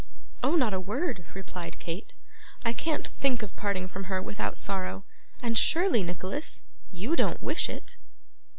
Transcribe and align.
'Oh, 0.41 0.55
not 0.55 0.73
a 0.73 0.79
word,' 0.79 1.25
replied 1.35 1.77
Kate. 1.77 2.11
'I 2.65 2.73
can't 2.73 3.07
think 3.07 3.43
of 3.43 3.55
parting 3.55 3.87
from 3.87 4.05
her 4.05 4.19
without 4.19 4.57
sorrow; 4.57 5.03
and 5.43 5.55
surely, 5.55 6.01
Nicholas, 6.01 6.63
YOU 6.89 7.15
don't 7.15 7.43
wish 7.43 7.69
it! 7.69 7.97